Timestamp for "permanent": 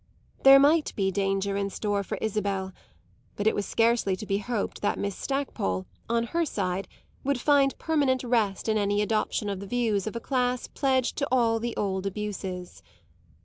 7.77-8.23